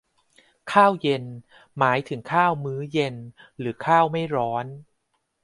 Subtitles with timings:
[0.71, 1.23] ข้าวเย็น
[1.77, 3.15] หมายถึงข้าวมื้อเย็น
[3.59, 4.65] หรือข้าวไม่ร้อน